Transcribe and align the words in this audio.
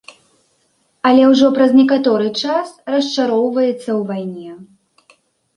Але 1.09 1.27
ўжо 1.31 1.49
праз 1.57 1.71
некаторы 1.81 2.27
час 2.45 2.67
расчароўваецца 2.95 3.77
ў 3.77 4.01
вайне. 4.09 4.51